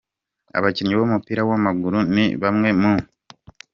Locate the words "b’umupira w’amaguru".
0.95-1.99